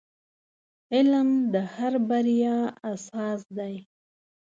[0.95, 2.57] •علم د هر بریا
[2.91, 3.75] اساس دی.